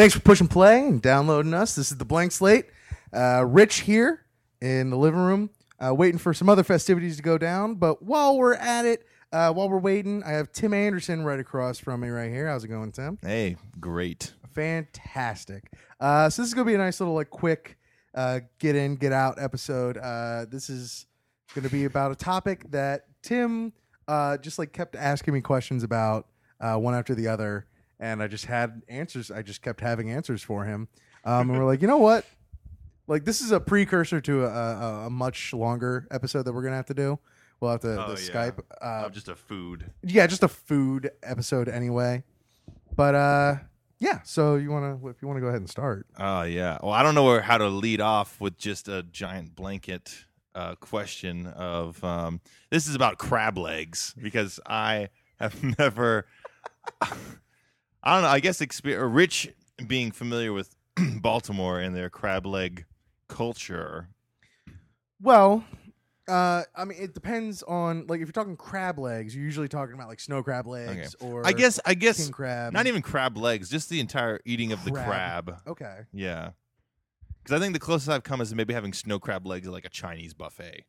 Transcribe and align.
Thanks 0.00 0.14
for 0.14 0.20
pushing 0.20 0.48
play 0.48 0.80
and 0.80 1.02
downloading 1.02 1.52
us. 1.52 1.74
This 1.74 1.92
is 1.92 1.98
the 1.98 2.06
Blank 2.06 2.32
Slate. 2.32 2.64
Uh, 3.12 3.44
Rich 3.46 3.80
here 3.80 4.24
in 4.62 4.88
the 4.88 4.96
living 4.96 5.20
room, 5.20 5.50
uh, 5.78 5.94
waiting 5.94 6.16
for 6.16 6.32
some 6.32 6.48
other 6.48 6.64
festivities 6.64 7.18
to 7.18 7.22
go 7.22 7.36
down. 7.36 7.74
But 7.74 8.02
while 8.02 8.38
we're 8.38 8.54
at 8.54 8.86
it, 8.86 9.06
uh, 9.30 9.52
while 9.52 9.68
we're 9.68 9.78
waiting, 9.78 10.22
I 10.22 10.30
have 10.30 10.52
Tim 10.52 10.72
Anderson 10.72 11.22
right 11.22 11.38
across 11.38 11.78
from 11.78 12.00
me 12.00 12.08
right 12.08 12.30
here. 12.30 12.48
How's 12.48 12.64
it 12.64 12.68
going, 12.68 12.92
Tim? 12.92 13.18
Hey, 13.20 13.56
great. 13.78 14.32
Fantastic. 14.54 15.70
Uh, 16.00 16.30
so 16.30 16.40
this 16.40 16.48
is 16.48 16.54
gonna 16.54 16.64
be 16.64 16.76
a 16.76 16.78
nice 16.78 16.98
little 16.98 17.14
like 17.14 17.28
quick 17.28 17.76
uh, 18.14 18.40
get 18.58 18.76
in, 18.76 18.96
get 18.96 19.12
out 19.12 19.38
episode. 19.38 19.98
Uh, 19.98 20.46
this 20.48 20.70
is 20.70 21.04
gonna 21.54 21.68
be 21.68 21.84
about 21.84 22.10
a 22.10 22.16
topic 22.16 22.64
that 22.70 23.02
Tim 23.20 23.74
uh, 24.08 24.38
just 24.38 24.58
like 24.58 24.72
kept 24.72 24.96
asking 24.96 25.34
me 25.34 25.42
questions 25.42 25.82
about 25.82 26.26
uh, 26.58 26.76
one 26.76 26.94
after 26.94 27.14
the 27.14 27.28
other, 27.28 27.66
and 28.00 28.20
I 28.22 28.26
just 28.26 28.46
had 28.46 28.82
answers. 28.88 29.30
I 29.30 29.42
just 29.42 29.62
kept 29.62 29.80
having 29.80 30.10
answers 30.10 30.42
for 30.42 30.64
him, 30.64 30.88
um, 31.24 31.50
and 31.50 31.58
we're 31.58 31.64
like, 31.66 31.80
you 31.82 31.86
know 31.86 31.98
what? 31.98 32.24
Like 33.06 33.24
this 33.24 33.40
is 33.40 33.52
a 33.52 33.60
precursor 33.60 34.20
to 34.22 34.44
a, 34.44 34.48
a, 34.48 35.06
a 35.06 35.10
much 35.10 35.52
longer 35.52 36.06
episode 36.10 36.44
that 36.44 36.52
we're 36.52 36.62
gonna 36.62 36.76
have 36.76 36.86
to 36.86 36.94
do. 36.94 37.18
We'll 37.60 37.72
have 37.72 37.80
to 37.82 38.04
Oh, 38.06 38.14
the 38.14 38.20
yeah. 38.22 38.30
Skype. 38.50 38.58
Uh, 38.80 39.06
Of 39.06 39.12
just 39.12 39.28
a 39.28 39.36
food. 39.36 39.90
yeah, 40.02 40.26
just 40.26 40.42
a 40.42 40.48
food 40.48 41.10
episode 41.22 41.68
anyway. 41.68 42.24
But 42.96 43.14
uh 43.14 43.54
yeah, 43.98 44.22
so 44.22 44.54
you 44.56 44.70
want 44.70 45.02
to 45.02 45.08
if 45.08 45.20
you 45.20 45.28
want 45.28 45.36
to 45.36 45.40
go 45.42 45.48
ahead 45.48 45.60
and 45.60 45.68
start. 45.68 46.06
Oh 46.18 46.42
yeah. 46.42 46.78
Well, 46.82 46.92
I 46.92 47.02
don't 47.02 47.14
know 47.14 47.24
where, 47.24 47.42
how 47.42 47.58
to 47.58 47.68
lead 47.68 48.00
off 48.00 48.40
with 48.40 48.56
just 48.56 48.88
a 48.88 49.02
giant 49.02 49.54
blanket 49.54 50.24
uh, 50.54 50.74
question 50.76 51.46
of 51.48 52.02
um, 52.02 52.40
this 52.70 52.86
is 52.88 52.94
about 52.94 53.18
crab 53.18 53.58
legs 53.58 54.14
because 54.20 54.58
I 54.66 55.08
have 55.38 55.62
never. 55.78 56.26
I 58.02 58.14
don't 58.14 58.22
know. 58.22 58.28
I 58.28 58.40
guess 58.40 58.60
exper- 58.60 58.98
Rich 59.14 59.50
being 59.86 60.10
familiar 60.10 60.52
with 60.52 60.74
Baltimore 61.20 61.80
and 61.80 61.94
their 61.94 62.10
crab 62.10 62.46
leg 62.46 62.84
culture. 63.28 64.08
Well, 65.20 65.64
uh 66.28 66.62
I 66.76 66.84
mean 66.84 66.98
it 67.02 67.12
depends 67.14 67.62
on 67.64 68.06
like 68.06 68.20
if 68.20 68.26
you're 68.28 68.32
talking 68.32 68.56
crab 68.56 68.98
legs, 68.98 69.34
you're 69.34 69.44
usually 69.44 69.68
talking 69.68 69.94
about 69.94 70.08
like 70.08 70.20
snow 70.20 70.42
crab 70.42 70.66
legs 70.66 71.14
or 71.20 71.46
I 71.46 71.52
guess. 71.52 71.80
I 71.84 71.94
guess 71.94 72.22
king 72.22 72.32
crab. 72.32 72.72
not 72.72 72.86
even 72.86 73.02
crab 73.02 73.36
legs, 73.36 73.68
just 73.68 73.88
the 73.90 74.00
entire 74.00 74.40
eating 74.44 74.72
of 74.72 74.84
the 74.84 74.92
Crab. 74.92 75.06
crab. 75.46 75.60
Okay. 75.66 75.98
Yeah. 76.12 76.50
Because 77.42 77.58
I 77.58 77.60
think 77.62 77.72
the 77.72 77.80
closest 77.80 78.08
I've 78.10 78.22
come 78.22 78.40
is 78.40 78.54
maybe 78.54 78.74
having 78.74 78.92
snow 78.92 79.18
crab 79.18 79.46
legs 79.46 79.66
at 79.66 79.72
like 79.72 79.86
a 79.86 79.90
Chinese 79.90 80.34
buffet, 80.34 80.84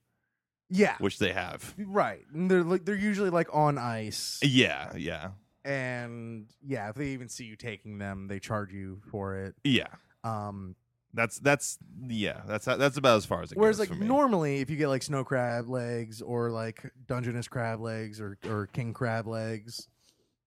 Yeah. 0.70 0.96
which 1.00 1.18
they 1.18 1.32
have. 1.32 1.74
Right. 1.78 2.26
And 2.34 2.52
they're 2.52 2.64
like 2.64 2.86
they're 2.86 2.96
usually 2.96 3.30
like 3.30 3.48
on 3.54 3.78
ice 3.78 4.40
Yeah, 4.44 4.92
yeah, 4.96 5.32
and 5.66 6.48
yeah, 6.66 6.90
if 6.90 6.96
they 6.96 7.08
even 7.08 7.30
see 7.30 7.46
you 7.46 7.56
taking 7.56 7.98
them, 7.98 8.28
they 8.28 8.40
charge 8.40 8.72
you 8.74 9.02
for 9.12 9.36
it. 9.38 9.56
yeah. 9.64 9.88
Um 10.24 10.76
That's 11.14 11.40
that's 11.40 11.78
yeah. 12.08 12.42
That's 12.48 12.66
that's 12.66 12.98
about 12.98 13.18
as 13.18 13.26
far 13.26 13.42
as 13.42 13.52
it 13.52 13.58
Whereas, 13.58 13.78
goes 13.78 13.90
like 13.90 14.00
normally, 14.00 14.62
if 14.62 14.70
you 14.70 14.78
get 14.78 14.88
like 14.88 15.04
snow 15.04 15.24
crab 15.24 15.68
legs 15.70 16.22
or 16.22 16.52
like 16.52 16.92
Dungeness 17.08 17.48
crab 17.48 17.82
legs 17.82 18.22
or 18.22 18.38
or 18.48 18.68
king 18.68 18.94
crab 18.94 19.28
legs, 19.28 19.88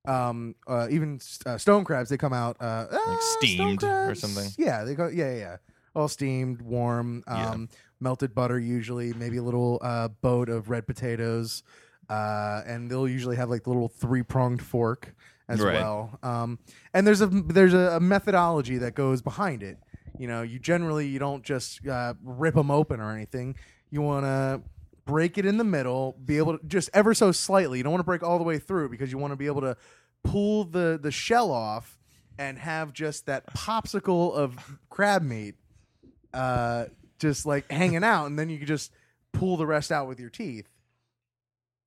um, 0.06 0.54
uh, 0.66 0.88
even 0.90 1.20
uh, 1.46 1.58
stone 1.58 1.84
crabs, 1.84 2.08
they 2.10 2.16
come 2.16 2.32
out 2.32 2.56
uh, 2.60 2.86
uh, 2.90 2.96
stone 2.96 3.16
steamed 3.38 3.84
or 3.84 4.14
something? 4.14 4.50
Yeah, 4.58 4.84
they 4.84 4.94
go. 4.94 5.08
Yeah, 5.08 5.32
yeah, 5.32 5.36
yeah. 5.36 5.56
All 5.94 6.08
steamed, 6.08 6.60
warm, 6.60 7.22
Yeah. 7.28 7.50
um, 7.52 7.68
melted 8.00 8.34
butter 8.34 8.58
usually, 8.58 9.14
maybe 9.14 9.36
a 9.36 9.42
little 9.42 9.78
uh, 9.80 10.08
boat 10.08 10.48
of 10.48 10.68
red 10.68 10.86
potatoes, 10.86 11.62
uh, 12.08 12.62
and 12.66 12.90
they'll 12.90 13.08
usually 13.08 13.36
have 13.36 13.50
like 13.50 13.64
the 13.64 13.70
little 13.70 13.88
three 13.88 14.22
pronged 14.22 14.62
fork 14.62 15.14
as 15.48 15.60
Right. 15.60 15.74
well. 15.74 16.18
Um, 16.22 16.58
and 16.92 17.06
there's 17.06 17.20
a 17.20 17.26
there's 17.26 17.74
a, 17.74 18.00
methodology 18.00 18.78
that 18.78 18.94
goes 18.94 19.22
behind 19.22 19.62
it. 19.62 19.78
You 20.18 20.28
know, 20.28 20.42
you 20.42 20.58
generally 20.58 21.06
you 21.08 21.18
don't 21.18 21.42
just 21.42 21.86
uh, 21.86 22.14
rip 22.22 22.54
them 22.54 22.70
open 22.70 23.00
or 23.00 23.12
anything. 23.12 23.56
You 23.90 24.00
want 24.02 24.24
to 24.24 24.62
break 25.04 25.36
it 25.38 25.44
in 25.44 25.58
the 25.58 25.64
middle, 25.64 26.16
be 26.24 26.38
able 26.38 26.58
to 26.58 26.66
just 26.66 26.88
ever 26.94 27.14
so 27.14 27.30
slightly. 27.32 27.78
You 27.78 27.84
don't 27.84 27.92
want 27.92 28.00
to 28.00 28.06
break 28.06 28.22
all 28.22 28.38
the 28.38 28.44
way 28.44 28.58
through 28.58 28.88
because 28.88 29.12
you 29.12 29.18
want 29.18 29.32
to 29.32 29.36
be 29.36 29.46
able 29.46 29.60
to 29.62 29.76
pull 30.22 30.64
the 30.64 30.98
the 31.00 31.10
shell 31.10 31.50
off 31.50 31.98
and 32.38 32.58
have 32.58 32.92
just 32.92 33.26
that 33.26 33.46
popsicle 33.54 34.32
of 34.34 34.78
crab 34.88 35.22
meat 35.22 35.54
uh 36.32 36.86
just 37.18 37.46
like 37.46 37.70
hanging 37.70 38.02
out 38.02 38.26
and 38.26 38.36
then 38.38 38.48
you 38.50 38.58
can 38.58 38.66
just 38.66 38.90
pull 39.32 39.56
the 39.56 39.66
rest 39.66 39.92
out 39.92 40.08
with 40.08 40.18
your 40.18 40.30
teeth. 40.30 40.68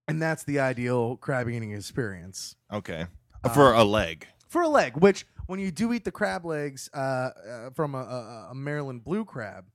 And 0.08 0.22
that's 0.22 0.44
the 0.44 0.60
ideal 0.60 1.18
crab 1.18 1.50
eating 1.50 1.72
experience 1.74 2.56
okay, 2.72 3.08
Uh, 3.44 3.50
for 3.50 3.74
a 3.74 3.84
leg. 3.84 4.28
for 4.48 4.62
a 4.62 4.68
leg. 4.68 4.96
Which, 4.98 5.26
when 5.48 5.60
you 5.60 5.72
do 5.72 5.92
eat 5.94 6.06
the 6.06 6.12
crab 6.12 6.46
legs 6.46 6.90
uh, 6.94 6.98
uh, 6.98 7.70
from 7.72 7.94
a, 7.96 8.00
a, 8.00 8.48
a 8.52 8.56
Maryland 8.56 9.04
blue 9.04 9.26
crab, 9.26 9.66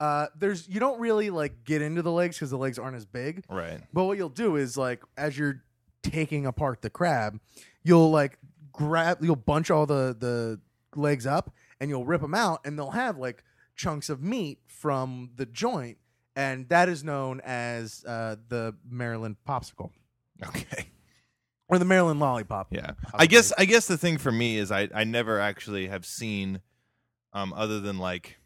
uh, 0.00 0.26
there's 0.38 0.68
you 0.68 0.80
don't 0.80 1.00
really 1.00 1.30
like 1.30 1.64
get 1.64 1.82
into 1.82 2.02
the 2.02 2.12
legs 2.12 2.36
because 2.36 2.50
the 2.50 2.58
legs 2.58 2.78
aren't 2.78 2.96
as 2.96 3.06
big. 3.06 3.44
Right. 3.48 3.80
But 3.92 4.04
what 4.04 4.18
you'll 4.18 4.28
do 4.28 4.56
is 4.56 4.76
like 4.76 5.02
as 5.16 5.38
you're 5.38 5.62
taking 6.02 6.46
apart 6.46 6.82
the 6.82 6.90
crab, 6.90 7.40
you'll 7.82 8.10
like 8.10 8.38
grab, 8.72 9.18
you'll 9.22 9.36
bunch 9.36 9.70
all 9.70 9.86
the 9.86 10.16
the 10.18 10.60
legs 10.94 11.26
up 11.26 11.52
and 11.80 11.90
you'll 11.90 12.04
rip 12.06 12.20
them 12.22 12.34
out, 12.34 12.60
and 12.64 12.78
they'll 12.78 12.90
have 12.90 13.18
like 13.18 13.42
chunks 13.76 14.08
of 14.08 14.22
meat 14.22 14.58
from 14.66 15.30
the 15.36 15.46
joint, 15.46 15.98
and 16.36 16.68
that 16.68 16.88
is 16.88 17.02
known 17.02 17.40
as 17.44 18.04
uh, 18.06 18.36
the 18.48 18.74
Maryland 18.88 19.36
popsicle 19.48 19.90
Okay. 20.46 20.86
or 21.68 21.78
the 21.78 21.84
Maryland 21.84 22.20
lollipop. 22.20 22.68
Yeah. 22.70 22.92
I 23.14 23.26
guess 23.26 23.52
I 23.58 23.64
guess 23.64 23.86
the 23.88 23.96
thing 23.98 24.18
for 24.18 24.30
me 24.30 24.58
is 24.58 24.70
I 24.70 24.88
I 24.94 25.02
never 25.04 25.40
actually 25.40 25.88
have 25.88 26.04
seen, 26.06 26.60
um, 27.32 27.52
other 27.54 27.80
than 27.80 27.98
like. 27.98 28.36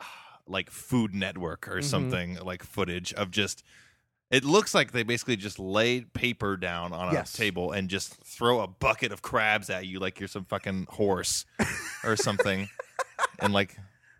Like 0.46 0.70
Food 0.70 1.14
Network 1.14 1.68
or 1.68 1.80
Mhm. 1.80 1.84
something 1.84 2.34
like 2.36 2.62
footage 2.62 3.12
of 3.12 3.30
just. 3.30 3.62
It 4.30 4.44
looks 4.44 4.74
like 4.74 4.92
they 4.92 5.02
basically 5.02 5.36
just 5.36 5.58
lay 5.58 6.02
paper 6.02 6.56
down 6.58 6.92
on 6.92 7.08
a 7.10 7.12
Yes. 7.12 7.32
table 7.32 7.72
and 7.72 7.88
just 7.88 8.14
throw 8.24 8.60
a 8.60 8.66
bucket 8.66 9.10
of 9.12 9.22
crabs 9.22 9.70
at 9.70 9.86
you 9.86 9.98
like 10.00 10.18
you're 10.20 10.28
some 10.28 10.44
fucking 10.44 10.86
horse 10.90 11.46
or 12.04 12.14
something, 12.16 12.68
in 13.42 13.52
like 13.52 13.76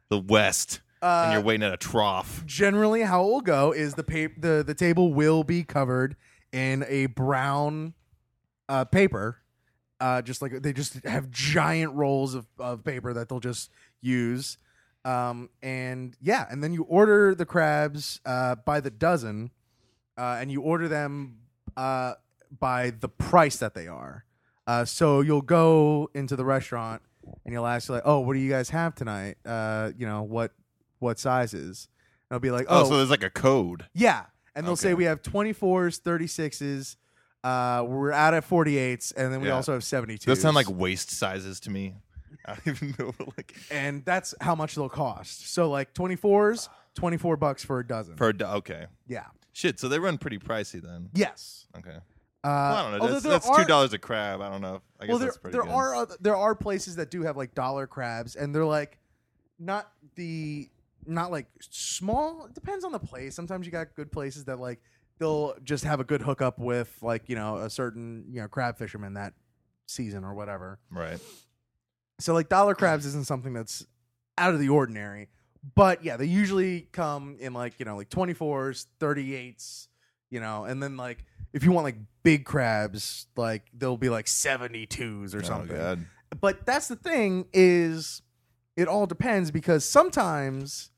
the 0.08 0.18
West, 0.18 0.80
and 1.03 1.31
Uh, 1.31 1.32
you're 1.32 1.42
waiting 1.42 1.66
at 1.66 1.72
a 1.72 1.76
trough. 1.76 2.44
generally 2.47 3.03
how 3.03 3.22
it 3.25 3.26
will 3.26 3.41
go 3.41 3.72
is 3.72 3.94
the 3.94 4.04
pa- 4.04 4.34
the 4.38 4.62
the 4.66 4.75
table 4.75 5.12
will 5.12 5.44
be 5.44 5.62
covered 5.64 6.16
in 6.53 6.84
a 6.88 7.06
brown 7.06 7.94
uh, 8.69 8.84
paper. 8.84 9.38
Uh, 10.00 10.22
just 10.22 10.41
like 10.42 10.62
they 10.62 10.72
just 10.72 11.03
have 11.04 11.28
giant 11.31 11.92
rolls 11.94 12.34
of, 12.34 12.47
of 12.59 12.84
paper 12.84 13.12
that 13.12 13.28
they'll 13.28 13.41
just 13.41 13.70
use. 14.00 14.56
Um, 15.04 15.50
and 15.62 16.16
yeah, 16.20 16.47
and 16.50 16.62
then 16.62 16.72
you 16.72 16.84
order 16.84 17.34
the 17.34 17.44
crabs 17.47 18.20
uh, 18.25 18.54
by 18.56 18.78
the 18.80 18.91
dozen, 18.91 19.50
uh, 20.16 20.38
and 20.41 20.53
you 20.53 20.60
order 20.60 20.86
them 20.86 21.38
uh, 21.76 22.15
by 22.60 22.91
the 22.91 23.09
price 23.09 23.56
that 23.56 23.75
they 23.75 23.88
are. 23.88 24.25
Uh, 24.69 24.84
so 24.84 25.20
you'll 25.20 25.41
go 25.42 26.10
into 26.15 26.36
the 26.36 26.44
restaurant 26.44 27.03
and 27.44 27.53
you'll 27.53 27.66
ask 27.66 27.88
like, 27.88 28.03
"Oh, 28.04 28.20
what 28.20 28.34
do 28.34 28.38
you 28.38 28.50
guys 28.50 28.70
have 28.70 28.94
tonight? 28.94 29.38
Uh, 29.44 29.91
you 29.97 30.06
know 30.06 30.22
what 30.22 30.53
what 31.00 31.19
sizes?" 31.19 31.88
And 32.31 32.36
I'll 32.36 32.41
be 32.41 32.50
like, 32.50 32.66
Oh, 32.69 32.82
"Oh, 32.82 32.88
so 32.88 32.97
there's 32.98 33.10
like 33.10 33.22
a 33.22 33.31
code. 33.31 33.86
yeah. 33.94 34.26
And 34.54 34.66
they'll 34.66 34.75
say 34.76 34.88
Okay. 34.88 34.94
we 34.94 35.04
have 35.04 35.22
24s, 35.22 36.00
36s, 36.00 36.97
uh, 37.44 37.84
we're 37.86 38.10
out 38.10 38.34
at 38.34 38.44
48s, 38.48 39.12
and 39.16 39.32
then 39.32 39.41
we 39.41 39.47
Yeah. 39.48 39.54
also 39.54 39.72
have 39.72 39.84
72s. 39.84 40.25
Those 40.26 40.41
sound 40.41 40.56
like 40.56 40.69
waist 40.69 41.10
sizes 41.10 41.60
to 41.60 41.70
me. 41.70 41.94
I 42.44 42.54
don't 42.54 42.66
even 42.69 42.94
know. 42.98 43.14
Like 43.36 43.54
and 43.70 44.04
that's 44.04 44.34
how 44.41 44.54
much 44.56 44.75
they'll 44.75 44.88
cost. 44.88 45.48
So 45.53 45.70
like 45.70 45.94
24s, 45.94 46.69
24 46.94 47.36
bucks 47.36 47.62
for 47.65 47.78
a 47.78 47.86
dozen. 47.86 48.16
for 48.16 48.30
a 48.30 48.32
do- 48.36 48.44
okay, 48.47 48.86
yeah. 49.06 49.26
shit. 49.53 49.78
So 49.78 49.88
they 49.88 49.98
run 50.00 50.19
pretty 50.19 50.38
pricey 50.38 50.82
then. 50.82 51.10
Yes. 51.15 51.66
Okay, 51.76 51.91
Uh, 51.91 52.00
well, 52.42 52.53
I 52.53 52.82
don't 52.82 52.92
know. 52.92 52.98
although 53.00 53.12
That's, 53.12 53.22
there 53.22 53.32
that's 53.32 53.47
are- 53.48 53.59
two 53.60 53.65
dollars 53.65 53.92
a 53.92 53.98
crab. 53.98 54.41
I 54.41 54.48
don't 54.50 54.60
know. 54.60 54.80
I 54.98 55.04
guess 55.04 55.09
Well, 55.10 55.19
there 55.19 55.26
that's 55.28 55.38
pretty 55.38 55.53
there 55.53 55.62
good. 55.62 55.70
are 55.72 55.94
other, 55.94 56.16
there 56.20 56.36
are 56.36 56.54
places 56.56 56.97
that 56.97 57.10
do 57.12 57.22
have 57.22 57.36
like 57.36 57.54
dollar 57.54 57.86
crabs, 57.86 58.34
and 58.34 58.53
they're 58.54 58.65
like 58.65 58.98
not 59.60 59.92
the 60.16 60.68
not 61.09 61.31
like 61.31 61.47
small. 61.60 62.47
It 62.47 62.55
depends 62.55 62.84
on 62.84 62.93
the 62.93 62.99
place. 62.99 63.34
Sometimes 63.34 63.66
you 63.66 63.72
got 63.72 63.95
good 63.95 64.13
places 64.13 64.45
that 64.45 64.59
like 64.60 64.81
they'll 65.19 65.55
just 65.65 65.84
have 65.84 65.99
a 66.01 66.05
good 66.05 66.22
hookup 66.22 66.59
with 66.59 66.97
like 67.03 67.28
you 67.28 67.34
know 67.37 67.57
a 67.57 67.71
certain 67.71 68.25
you 68.31 68.41
know 68.41 68.49
crab 68.49 68.78
fisherman 68.78 69.15
that 69.15 69.33
season 69.87 70.25
or 70.25 70.34
whatever. 70.34 70.78
right. 70.91 71.19
So 72.21 72.34
like 72.34 72.49
dollar 72.49 72.75
crabs 72.75 73.07
isn't 73.07 73.27
something 73.27 73.53
that's 73.53 73.87
out 74.37 74.53
of 74.55 74.60
the 74.60 74.69
ordinary. 74.69 75.28
But 75.75 76.05
yeah, 76.05 76.16
they 76.16 76.27
usually 76.27 76.83
come 76.93 77.37
in 77.41 77.53
like, 77.53 77.75
you 77.78 77.84
know, 77.84 77.97
like 77.97 78.10
24s, 78.10 78.87
38s, 79.01 79.89
you 80.31 80.41
know, 80.41 80.65
and 80.65 80.83
then 80.83 80.97
like 80.97 81.25
if 81.53 81.65
you 81.65 81.72
want 81.72 81.84
like 81.84 81.97
big 82.22 82.45
crabs, 82.45 83.27
like 83.37 83.63
they'll 83.77 83.97
be 83.97 84.09
like 84.09 84.27
72s 84.27 85.34
or 85.34 85.39
Oh, 85.39 85.43
something. 85.43 85.77
God. 85.77 86.05
But 86.41 86.66
that's 86.66 86.89
the 86.89 86.97
thing 86.97 87.47
is 87.53 88.22
it 88.77 88.87
all 88.89 89.07
depends 89.07 89.51
because 89.51 89.84
sometimes 89.84 90.91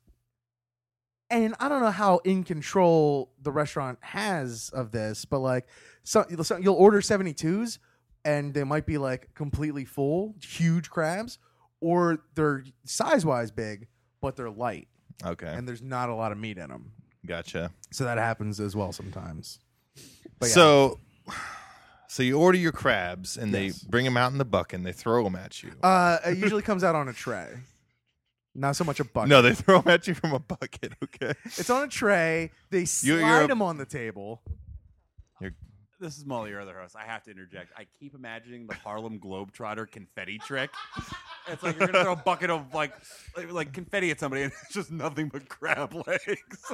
and 1.31 1.55
I 1.59 1.69
don't 1.69 1.81
know 1.81 1.89
how 1.91 2.17
in 2.19 2.43
control 2.43 3.31
the 3.41 3.51
restaurant 3.51 3.97
has 4.01 4.69
of 4.73 4.91
this, 4.91 5.25
but 5.25 5.39
like 5.39 5.67
so, 6.03 6.25
so 6.43 6.57
you'll 6.57 6.75
order 6.75 6.99
72s, 7.01 7.79
and 8.25 8.53
they 8.53 8.63
might 8.63 8.85
be 8.85 8.97
like 8.99 9.33
completely 9.33 9.85
full, 9.85 10.35
huge 10.43 10.89
crabs, 10.89 11.39
or 11.79 12.23
they're 12.35 12.63
size 12.85 13.25
wise 13.25 13.49
big, 13.51 13.87
but 14.21 14.35
they're 14.35 14.49
light 14.51 14.87
Okay, 15.25 15.47
and 15.47 15.67
there's 15.67 15.81
not 15.81 16.09
a 16.09 16.15
lot 16.15 16.31
of 16.31 16.37
meat 16.37 16.57
in 16.57 16.69
them. 16.69 16.91
gotcha. 17.25 17.71
So 17.91 18.03
that 18.03 18.17
happens 18.17 18.59
as 18.59 18.75
well 18.75 18.91
sometimes. 18.91 19.59
But 20.39 20.47
yeah. 20.49 20.53
So, 20.55 20.99
so 22.07 22.23
you 22.23 22.39
order 22.39 22.57
your 22.57 22.71
crabs 22.71 23.37
and 23.37 23.51
Yes. 23.53 23.79
they 23.81 23.87
bring 23.89 24.05
them 24.05 24.17
out 24.17 24.31
in 24.31 24.37
the 24.37 24.45
bucket 24.45 24.77
and 24.77 24.85
they 24.85 24.91
throw 24.91 25.23
them 25.23 25.35
at 25.35 25.61
you. 25.63 25.71
uh, 25.83 26.17
it 26.25 26.37
usually 26.37 26.61
comes 26.63 26.83
out 26.83 26.95
on 26.95 27.07
a 27.07 27.13
tray, 27.13 27.47
not 28.53 28.75
so 28.75 28.83
much 28.83 28.99
a 28.99 29.03
bucket. 29.05 29.29
no, 29.29 29.41
they 29.41 29.53
throw 29.55 29.81
them 29.81 29.93
at 29.93 30.07
you 30.07 30.13
from 30.13 30.33
a 30.33 30.39
bucket. 30.39 30.93
Okay. 31.03 31.33
it's 31.45 31.69
on 31.69 31.83
a 31.83 31.87
tray. 31.87 32.51
They 32.69 32.85
slide 32.85 33.07
You- 33.07 33.25
you're 33.25 33.43
a- 33.43 33.47
them 33.47 33.61
on 33.61 33.77
the 33.77 33.85
table. 33.85 34.41
This 35.99 36.17
is 36.17 36.25
Molly, 36.25 36.49
your 36.49 36.61
other 36.61 36.79
host. 36.79 36.95
I 36.95 37.03
have 37.05 37.21
to 37.25 37.29
interject. 37.29 37.71
I 37.77 37.85
keep 37.99 38.15
imagining 38.15 38.65
the 38.65 38.73
Harlem 38.73 39.19
Globetrotter 39.19 39.85
confetti 39.91 40.39
trick. 40.39 40.71
It's 41.47 41.61
like 41.61 41.77
you're 41.77 41.89
gonna 41.89 42.03
throw 42.03 42.13
a 42.13 42.15
bucket 42.15 42.49
of 42.49 42.73
like, 42.73 42.91
like 43.37 43.51
like 43.51 43.71
confetti 43.71 44.09
at 44.09 44.19
somebody, 44.19 44.41
and 44.41 44.51
it's 44.63 44.73
just 44.73 44.91
nothing 44.91 45.29
but 45.29 45.47
crab 45.47 45.93
legs. 46.07 46.73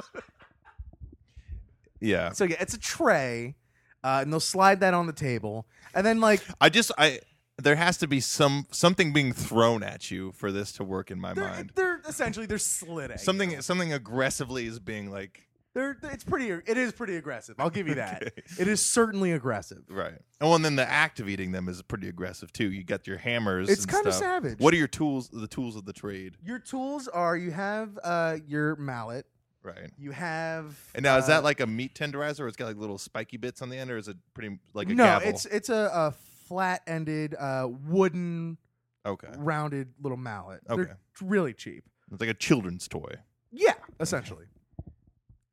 Yeah. 2.00 2.32
So 2.32 2.44
yeah, 2.44 2.56
it's 2.60 2.74
a 2.74 2.78
tray, 2.78 3.56
uh, 4.04 4.20
and 4.22 4.32
they'll 4.32 4.40
slide 4.40 4.80
that 4.80 4.94
on 4.94 5.06
the 5.06 5.12
table, 5.12 5.66
and 5.94 6.06
then 6.06 6.20
like 6.20 6.40
I 6.60 6.68
just 6.68 6.92
I 6.96 7.20
there 7.60 7.76
has 7.76 7.98
to 7.98 8.06
be 8.06 8.20
some 8.20 8.66
something 8.70 9.12
being 9.12 9.32
thrown 9.32 9.82
at 9.82 10.10
you 10.10 10.32
for 10.32 10.52
this 10.52 10.72
to 10.72 10.84
work 10.84 11.10
in 11.10 11.20
my 11.20 11.34
they're, 11.34 11.44
mind. 11.48 11.72
they're 11.74 12.00
essentially 12.08 12.46
they're 12.46 12.58
slitting 12.58 13.18
Something 13.18 13.60
something 13.62 13.92
aggressively 13.92 14.66
is 14.66 14.78
being 14.78 15.10
like 15.10 15.48
They're 15.74 15.96
it's 16.04 16.24
pretty. 16.24 16.50
It 16.50 16.76
is 16.78 16.92
pretty 16.92 17.16
aggressive. 17.16 17.56
I'll 17.58 17.70
give 17.70 17.86
you 17.88 17.96
that. 17.96 18.22
Okay. 18.28 18.42
It 18.62 18.68
is 18.68 18.84
certainly 18.84 19.32
aggressive. 19.32 19.82
right. 19.88 20.18
Oh, 20.40 20.54
and 20.54 20.64
then 20.64 20.76
the 20.76 20.88
act 20.88 21.20
of 21.20 21.28
eating 21.28 21.52
them 21.52 21.68
is 21.68 21.82
pretty 21.82 22.08
aggressive 22.08 22.52
too. 22.52 22.70
You 22.70 22.82
got 22.84 23.06
your 23.06 23.18
hammers. 23.18 23.68
It's 23.68 23.86
kind 23.86 24.06
of 24.06 24.14
savage. 24.14 24.58
What 24.58 24.72
are 24.74 24.76
your 24.76 24.88
tools? 24.88 25.28
The 25.28 25.46
tools 25.48 25.76
of 25.76 25.84
the 25.84 25.92
trade, 25.92 26.36
Your 26.44 26.58
tools 26.58 27.06
are 27.08 27.36
you 27.36 27.50
have 27.50 27.98
uh, 28.02 28.36
your 28.46 28.76
mallet. 28.76 29.26
right? 29.62 29.90
You 29.98 30.12
have. 30.12 30.78
And 30.94 31.02
now 31.02 31.16
is 31.18 31.24
uh, 31.24 31.28
that 31.28 31.44
like 31.44 31.60
a 31.60 31.66
meat 31.66 31.94
tenderizer, 31.94 32.40
or 32.40 32.48
it's 32.48 32.56
got 32.56 32.66
like 32.66 32.76
little 32.76 32.98
spiky 32.98 33.36
bits 33.36 33.60
on 33.62 33.68
the 33.68 33.76
end, 33.76 33.90
or 33.90 33.96
is 33.98 34.08
it 34.08 34.16
pretty 34.34 34.58
like 34.74 34.88
a 34.90 34.94
no? 34.94 35.04
gavel? 35.04 35.28
It's 35.28 35.44
it's 35.46 35.68
a, 35.68 35.90
a 35.92 36.14
flat-ended 36.48 37.34
uh, 37.38 37.68
wooden 37.86 38.58
okay. 39.06 39.28
rounded 39.36 39.88
little 40.00 40.18
mallet. 40.18 40.60
Okay. 40.68 40.82
They're 40.84 40.98
really 41.20 41.52
cheap. 41.52 41.84
It's 42.10 42.20
like 42.20 42.30
a 42.30 42.34
children's 42.34 42.88
toy. 42.88 43.14
Yeah, 43.52 43.74
essentially. 44.00 44.46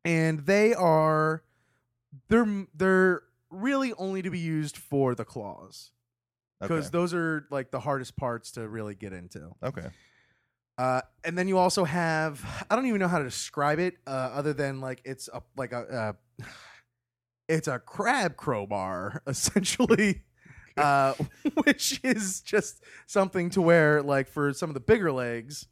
And 0.04 0.40
they 0.46 0.74
are 0.74 1.44
they're 2.30 2.66
they're 2.76 3.22
really 3.50 3.94
only 3.94 4.22
to 4.22 4.30
be 4.30 4.40
used 4.40 4.78
for 4.78 5.16
the 5.16 5.26
claws 5.26 5.92
because 6.62 6.86
Okay. 6.86 6.92
those 6.92 7.14
are 7.14 7.46
like 7.52 7.72
the 7.72 7.80
hardest 7.80 8.16
parts 8.16 8.52
to 8.52 8.68
really 8.68 8.96
get 8.96 9.14
into. 9.14 9.52
okay. 9.64 9.88
Uh, 10.78 11.02
and 11.24 11.38
then 11.38 11.48
you 11.48 11.58
also 11.58 11.86
have 11.86 12.44
I 12.70 12.76
don't 12.76 12.86
even 12.86 13.00
know 13.00 13.08
how 13.08 13.20
to 13.20 13.24
describe 13.24 13.80
it 13.80 13.96
uh, 14.06 14.10
other 14.34 14.52
than 14.54 14.82
like 14.82 15.02
it's 15.06 15.30
a 15.34 15.42
like 15.56 15.72
a 15.72 16.16
uh, 16.40 16.46
it's 17.48 17.68
a 17.68 17.80
crab 17.80 18.36
crowbar 18.36 19.22
essentially. 19.28 20.24
Uh, 20.84 21.14
which 21.64 22.02
is 22.04 22.42
just 22.42 22.84
something 23.08 23.50
to 23.52 23.62
where, 23.62 24.02
like, 24.04 24.28
for 24.28 24.52
some 24.52 24.70
of 24.70 24.74
the 24.74 24.80
bigger 24.82 25.10
legs, 25.12 25.68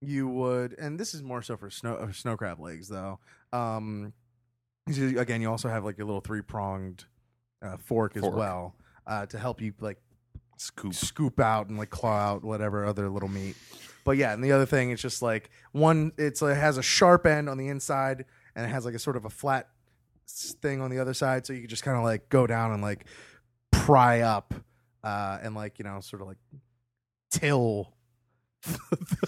you 0.00 0.26
would, 0.28 0.74
and 0.78 0.98
this 0.98 1.12
is 1.12 1.22
more 1.22 1.42
so 1.42 1.56
for 1.56 1.68
snow 1.68 1.96
uh, 1.96 2.12
snow 2.12 2.36
crab 2.36 2.58
legs, 2.58 2.88
though. 2.88 3.18
Um, 3.52 4.12
you- 4.86 5.18
again, 5.20 5.42
you 5.42 5.50
also 5.50 5.68
have 5.68 5.84
like 5.84 5.98
your 5.98 6.06
little 6.06 6.22
three 6.22 6.40
pronged 6.40 7.04
uh, 7.62 7.76
fork 7.76 8.16
as 8.16 8.22
Fork. 8.22 8.36
well 8.36 8.74
uh, 9.06 9.26
to 9.26 9.38
help 9.38 9.60
you 9.60 9.74
like 9.80 9.98
Scoop. 10.56 10.94
scoop 10.94 11.40
out 11.40 11.68
and 11.68 11.76
like 11.76 11.90
claw 11.90 12.18
out 12.18 12.42
whatever 12.44 12.86
other 12.86 13.08
little 13.10 13.28
meat. 13.28 13.54
But 14.04 14.16
yeah, 14.16 14.32
and 14.32 14.42
the 14.42 14.52
other 14.52 14.66
thing 14.66 14.90
it's 14.90 15.02
just 15.02 15.20
like 15.20 15.50
one 15.72 16.12
it's 16.16 16.40
it 16.40 16.56
has 16.56 16.78
a 16.78 16.82
sharp 16.82 17.26
end 17.26 17.48
on 17.50 17.58
the 17.58 17.68
inside 17.68 18.24
and 18.56 18.64
it 18.64 18.68
has 18.70 18.84
like 18.86 18.94
a 18.94 18.98
sort 18.98 19.16
of 19.16 19.24
a 19.26 19.30
flat 19.30 19.68
s- 20.26 20.54
thing 20.62 20.80
on 20.80 20.90
the 20.90 20.98
other 20.98 21.12
side 21.14 21.44
so 21.46 21.52
you 21.52 21.60
can 21.60 21.68
just 21.68 21.82
kind 21.82 21.96
of 21.98 22.02
like 22.02 22.28
go 22.30 22.46
down 22.46 22.72
and 22.72 22.82
like 22.82 23.04
pry 23.86 24.20
up 24.20 24.54
uh 25.04 25.38
and 25.42 25.54
like, 25.54 25.78
you 25.78 25.84
know, 25.84 26.00
sort 26.00 26.22
of 26.22 26.28
like 26.28 26.38
till 27.30 27.92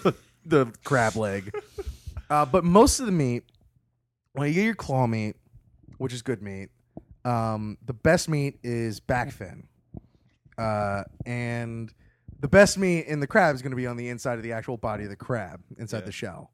the, 0.02 0.14
the 0.44 0.72
crab 0.84 1.16
leg. 1.16 1.54
Uh 2.28 2.46
but 2.46 2.62
most 2.62 3.00
of 3.00 3.06
the 3.06 3.12
meat 3.12 3.42
when 4.34 4.46
you 4.46 4.54
get 4.54 4.64
your 4.64 4.74
claw 4.76 5.08
meat, 5.08 5.34
which 5.98 6.12
is 6.12 6.22
good 6.22 6.40
meat, 6.40 6.68
um 7.24 7.76
the 7.84 7.92
best 7.92 8.28
meat 8.28 8.58
is 8.62 9.00
back 9.00 9.32
fin 9.32 9.66
uh, 10.56 11.02
and 11.26 11.92
the 12.38 12.46
best 12.46 12.78
meat 12.78 13.06
in 13.06 13.18
the 13.18 13.26
crab 13.26 13.54
is 13.56 13.62
going 13.62 13.70
to 13.72 13.76
be 13.76 13.86
on 13.88 13.96
the 13.96 14.08
inside 14.08 14.34
of 14.34 14.42
the 14.44 14.52
actual 14.52 14.76
body 14.76 15.04
of 15.04 15.10
the 15.10 15.16
crab, 15.16 15.60
inside 15.78 15.98
Yeah. 16.00 16.04
the 16.04 16.12
shell. 16.12 16.52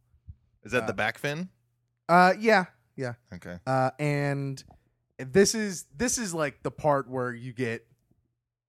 Is 0.64 0.72
that 0.72 0.84
Uh, 0.84 0.86
the 0.86 0.94
back 0.94 1.18
fin? 1.18 1.48
Uh, 2.08 2.32
yeah, 2.38 2.64
yeah. 2.96 3.14
Okay. 3.34 3.58
Uh, 3.66 3.90
and 3.98 4.62
this 5.18 5.54
is 5.54 5.86
this 5.96 6.18
is 6.18 6.34
like 6.34 6.62
the 6.62 6.70
part 6.70 7.08
where 7.08 7.32
you 7.32 7.52
get 7.52 7.86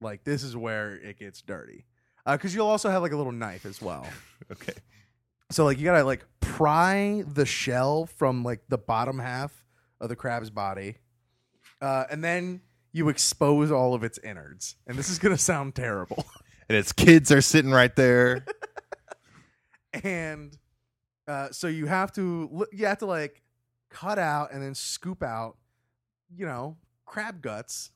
like 0.01 0.23
this 0.23 0.43
is 0.43 0.55
where 0.55 0.95
it 0.95 1.19
gets 1.19 1.41
dirty, 1.41 1.85
because 2.25 2.53
you'll 2.55 2.67
also 2.67 2.89
have 2.89 3.01
like 3.01 3.11
a 3.11 3.17
little 3.17 3.31
knife 3.31 3.65
as 3.65 3.81
well. 3.81 4.07
Okay. 4.49 4.73
So 5.51 5.65
like 5.65 5.77
you 5.77 5.83
gotta 5.83 6.05
like 6.05 6.25
pry 6.39 7.23
the 7.27 7.45
shell 7.45 8.05
from 8.05 8.43
like 8.43 8.61
the 8.69 8.77
bottom 8.77 9.19
half 9.19 9.65
of 9.99 10.07
the 10.07 10.15
crab's 10.15 10.49
body, 10.49 10.99
uh, 11.81 12.05
and 12.09 12.23
then 12.23 12.61
you 12.93 13.09
expose 13.09 13.71
all 13.71 13.93
of 13.93 14.05
its 14.05 14.17
innards. 14.19 14.75
And 14.85 14.97
this 14.97 15.09
is 15.09 15.19
gonna 15.19 15.37
sound 15.37 15.75
terrible. 15.75 16.25
And 16.69 16.77
its 16.77 16.91
kids 16.91 17.31
are 17.31 17.39
sitting 17.39 17.71
right 17.71 17.95
there. 17.95 18.45
and 20.03 20.57
uh, 21.27 21.49
so 21.51 21.67
you 21.67 21.85
have 21.85 22.11
to 22.13 22.67
you 22.73 22.85
have 22.85 22.97
to 22.97 23.05
like 23.05 23.41
cut 23.89 24.19
out 24.19 24.51
and 24.51 24.61
then 24.61 24.75
scoop 24.75 25.23
out 25.23 25.55
you 26.35 26.45
know 26.45 26.77
crab 27.05 27.41
guts 27.41 27.91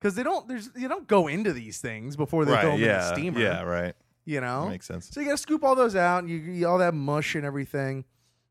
because 0.00 0.14
they 0.14 0.22
don't 0.22 0.48
there's 0.48 0.70
you 0.76 0.88
don't 0.88 1.06
go 1.06 1.26
into 1.28 1.52
these 1.52 1.78
things 1.78 2.16
before 2.16 2.44
they 2.44 2.52
right. 2.52 2.64
them 2.64 2.74
in 2.74 2.80
the 2.80 3.12
steamer 3.14 3.40
Yeah. 3.40 3.62
Right. 3.62 3.94
you 4.24 4.40
know 4.40 4.64
That 4.64 4.70
makes 4.70 4.86
sense. 4.86 5.10
so 5.10 5.20
you 5.20 5.26
gotta 5.26 5.38
scoop 5.38 5.62
all 5.64 5.74
those 5.74 5.94
out 5.96 6.18
and 6.22 6.30
you, 6.30 6.36
you 6.38 6.66
all 6.68 6.78
that 6.78 6.94
mush 6.94 7.34
and 7.34 7.44
everything 7.44 8.04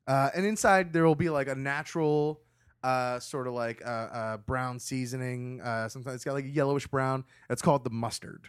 uh, 0.08 0.30
and 0.36 0.46
inside 0.46 0.94
there 0.94 1.06
will 1.06 1.16
be 1.16 1.30
like 1.30 1.48
a 1.48 1.56
natural 1.56 2.42
uh, 2.84 3.20
sort 3.20 3.46
of 3.48 3.54
like 3.54 3.82
uh, 3.86 3.90
uh, 3.90 4.38
brown 4.38 4.80
seasoning 4.80 5.60
uh, 5.62 5.88
sometimes 5.90 6.16
it's 6.16 6.24
got 6.24 6.34
like 6.34 6.46
a 6.46 6.50
yellowish 6.50 6.88
brown 6.88 7.24
it's 7.50 7.62
called 7.62 7.84
the 7.84 7.90
mustard 7.90 8.48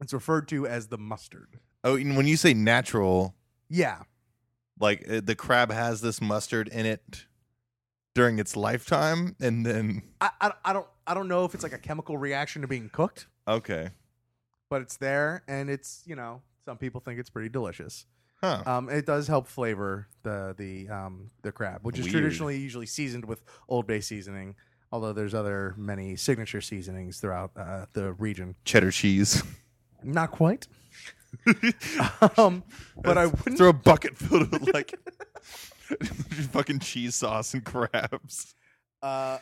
it's 0.00 0.12
referred 0.12 0.48
to 0.48 0.66
as 0.66 0.88
the 0.88 0.98
mustard 0.98 1.58
Oh, 1.84 1.96
and 1.96 2.16
when 2.16 2.28
you 2.28 2.36
say 2.36 2.54
natural, 2.54 3.34
yeah 3.68 4.02
like 4.78 5.04
uh, 5.10 5.20
the 5.24 5.34
crab 5.34 5.70
has 5.72 6.00
this 6.00 6.20
mustard 6.20 6.68
in 6.68 6.86
it 6.86 7.26
during 8.14 8.38
its 8.38 8.56
lifetime, 8.56 9.36
and 9.40 9.64
then 9.64 10.02
I, 10.20 10.30
I, 10.40 10.52
I 10.64 10.72
don't 10.72 10.86
I 11.06 11.14
don't 11.14 11.28
know 11.28 11.44
if 11.44 11.54
it's 11.54 11.62
like 11.62 11.72
a 11.72 11.78
chemical 11.78 12.16
reaction 12.18 12.62
to 12.62 12.68
being 12.68 12.88
cooked, 12.90 13.26
okay, 13.48 13.90
but 14.70 14.82
it's 14.82 14.96
there 14.96 15.42
and 15.48 15.70
it's 15.70 16.02
you 16.06 16.14
know 16.16 16.42
some 16.64 16.76
people 16.78 17.00
think 17.00 17.18
it's 17.18 17.30
pretty 17.30 17.48
delicious. 17.48 18.06
huh? 18.40 18.62
Um, 18.66 18.88
it 18.88 19.06
does 19.06 19.28
help 19.28 19.46
flavor 19.48 20.08
the 20.22 20.54
the 20.56 20.88
um 20.88 21.30
the 21.42 21.52
crab, 21.52 21.80
which 21.82 21.98
is 21.98 22.04
Weird. 22.04 22.12
traditionally 22.12 22.58
usually 22.58 22.86
seasoned 22.86 23.24
with 23.24 23.42
Old 23.68 23.86
Bay 23.86 24.00
seasoning. 24.00 24.54
Although 24.94 25.14
there's 25.14 25.32
other 25.32 25.74
many 25.78 26.16
signature 26.16 26.60
seasonings 26.60 27.18
throughout 27.18 27.52
uh, 27.56 27.86
the 27.94 28.12
region. 28.12 28.56
Cheddar 28.66 28.90
cheese. 28.90 29.42
Not 30.02 30.32
quite. 30.32 30.66
um, 32.36 32.62
but 33.02 33.16
I 33.16 33.24
wouldn't. 33.26 33.56
throw 33.56 33.70
a 33.70 33.72
bucket 33.72 34.18
filled 34.18 34.52
with 34.52 34.74
like 34.74 34.92
fucking 36.52 36.78
cheese 36.80 37.14
sauce 37.14 37.54
and 37.54 37.64
crabs. 37.64 38.54
uh, 39.02 39.38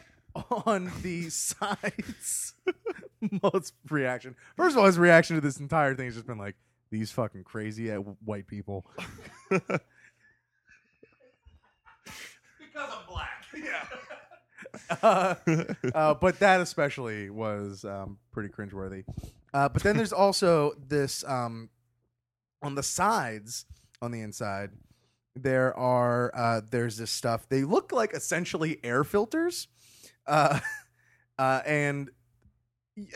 on 0.67 0.91
the 1.03 1.29
sides. 1.31 2.55
Most 3.43 3.75
reaction. 3.89 4.37
First 4.57 4.75
of 4.75 4.79
all, 4.81 4.87
his 4.87 4.99
reaction 4.99 5.37
to 5.37 5.41
this 5.43 5.59
entire 5.59 5.95
thing 5.95 6.07
has 6.07 6.15
just 6.15 6.27
been 6.27 6.39
like 6.39 6.57
these 6.91 7.11
fucking 7.13 7.45
crazy 7.45 7.89
white 7.91 8.47
people. 8.47 8.87
because 9.51 9.71
I'm 12.77 13.07
black. 13.09 13.29
Yeah. 13.55 13.83
Uh, 15.03 15.35
uh, 15.95 16.15
but 16.15 16.39
that 16.39 16.61
especially 16.61 17.29
was 17.31 17.85
um, 17.85 18.19
pretty 18.31 18.49
cringeworthy. 18.49 19.05
Uh, 19.53 19.69
but 19.69 19.83
then 19.83 19.97
there's 19.97 20.13
also 20.13 20.73
this 20.87 21.25
um, 21.27 21.69
on 22.63 22.77
the 22.77 22.83
sides, 22.85 23.65
on 24.01 24.13
the 24.13 24.21
inside, 24.21 24.71
there 25.43 25.77
are 25.77 26.31
uh, 26.35 26.61
there's 26.71 26.97
this 26.97 27.11
stuff. 27.11 27.49
They 27.49 27.63
look 27.63 27.93
like 27.93 28.13
essentially 28.15 28.79
air 28.83 29.05
filters, 29.05 29.69
uh, 30.27 30.61
uh, 31.39 31.61
and 31.67 32.11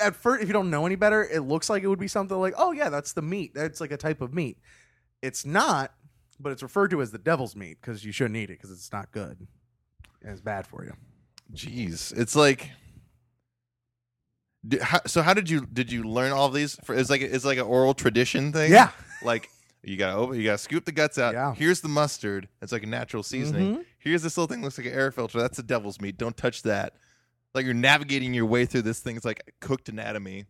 at 0.00 0.16
first, 0.16 0.42
if 0.42 0.48
you 0.48 0.52
don't 0.52 0.70
know 0.70 0.86
any 0.86 0.96
better, 0.96 1.22
it 1.22 1.40
looks 1.40 1.68
like 1.68 1.82
it 1.82 1.88
would 1.88 1.98
be 1.98 2.08
something 2.08 2.38
like, 2.38 2.54
oh 2.56 2.72
yeah, 2.72 2.88
that's 2.88 3.12
the 3.12 3.22
meat. 3.22 3.52
That's 3.54 3.80
like 3.80 3.92
a 3.92 3.96
type 3.96 4.20
of 4.20 4.32
meat. 4.32 4.58
It's 5.22 5.44
not, 5.44 5.92
but 6.38 6.52
it's 6.52 6.62
referred 6.62 6.90
to 6.90 7.02
as 7.02 7.10
the 7.10 7.18
devil's 7.18 7.56
meat 7.56 7.78
because 7.80 8.04
you 8.04 8.12
shouldn't 8.12 8.36
eat 8.36 8.50
it 8.50 8.58
because 8.58 8.70
it's 8.70 8.92
not 8.92 9.10
good 9.12 9.46
and 10.22 10.32
it's 10.32 10.40
bad 10.40 10.66
for 10.66 10.84
you. 10.84 10.92
Jeez, 11.52 12.16
it's 12.16 12.34
like 12.34 12.70
so 15.06 15.22
how 15.22 15.34
did 15.34 15.50
you 15.50 15.66
did 15.72 15.92
you 15.92 16.04
learn 16.04 16.32
all 16.32 16.46
of 16.46 16.54
these? 16.54 16.76
For, 16.84 16.94
it's 16.94 17.10
like 17.10 17.20
it's 17.20 17.44
like 17.44 17.58
an 17.58 17.64
oral 17.64 17.94
tradition 17.94 18.52
thing. 18.52 18.72
Yeah. 18.72 18.90
Like 19.22 19.50
you 19.84 19.96
gotta 19.96 20.16
open, 20.16 20.36
you 20.38 20.44
gotta 20.44 20.58
scoop 20.58 20.84
the 20.84 20.92
guts 20.92 21.18
out. 21.18 21.34
Yeah. 21.34 21.54
Here's 21.54 21.80
the 21.80 21.88
mustard. 21.88 22.48
It's 22.62 22.72
like 22.72 22.82
a 22.82 22.86
natural 22.86 23.22
seasoning. 23.22 23.76
Mhm. 23.78 23.84
Here's 23.98 24.22
this 24.22 24.36
little 24.36 24.52
thing 24.52 24.62
looks 24.62 24.78
like 24.78 24.86
an 24.86 24.92
air 24.92 25.10
filter. 25.10 25.38
That's 25.40 25.56
the 25.56 25.62
devil's 25.62 26.00
meat. 26.00 26.16
Don't 26.16 26.36
touch 26.36 26.62
that. 26.62 26.94
Like 27.54 27.64
you're 27.64 27.74
navigating 27.74 28.34
your 28.34 28.46
way 28.46 28.66
through 28.66 28.82
this 28.82 29.00
thing. 29.00 29.16
It's 29.16 29.24
like 29.24 29.54
cooked 29.60 29.88
anatomy. 29.88 30.46